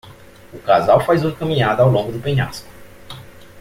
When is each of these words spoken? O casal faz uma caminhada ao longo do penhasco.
O 0.51 0.57
casal 0.57 0.99
faz 1.01 1.23
uma 1.23 1.35
caminhada 1.35 1.83
ao 1.83 1.91
longo 1.91 2.11
do 2.11 2.17
penhasco. 2.19 2.67